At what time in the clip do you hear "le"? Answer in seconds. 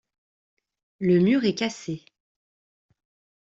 0.99-1.19